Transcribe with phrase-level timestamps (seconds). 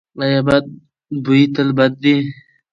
[0.21, 0.65] ایا بد
[1.23, 2.15] بوی تل بد دی؟